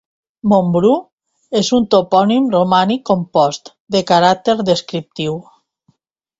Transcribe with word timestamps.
Montbrú 0.51 0.93
és 1.59 1.69
un 1.79 1.85
topònim 1.97 2.49
romànic 2.57 3.05
compost, 3.11 3.71
de 3.97 4.05
caràcter 4.15 4.59
descriptiu. 4.75 5.41